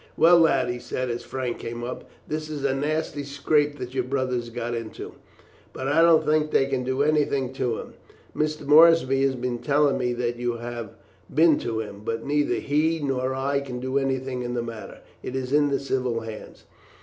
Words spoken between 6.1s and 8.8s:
think they can do anything to him. Mr.